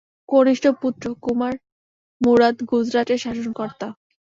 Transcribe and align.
কনিষ্ঠ 0.29 0.65
পুত্র 0.81 1.05
কুমার 1.23 1.53
মুরাদ 2.21 2.55
গুজরাটের 2.69 3.19
শাসনকর্তা। 3.25 3.87